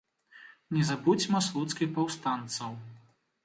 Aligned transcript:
Не 0.77 0.83
забудзьма 0.89 1.43
слуцкіх 1.49 1.95
паўстанцаў! 2.01 2.71